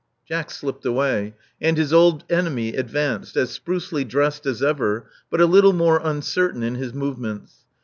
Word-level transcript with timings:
Jaek 0.27 0.49
slipped 0.49 0.83
away; 0.83 1.35
and 1.61 1.77
his 1.77 1.93
old 1.93 2.23
enemy 2.27 2.69
advanced, 2.73 3.37
as 3.37 3.51
sprucely 3.51 4.03
dressed 4.03 4.47
as 4.47 4.63
ever, 4.63 5.05
but 5.29 5.39
a 5.39 5.45
little 5.45 5.73
more 5.73 6.01
uncertain 6.03 6.63
in 6.63 6.73
his 6.73 6.91
movements. 6.91 7.65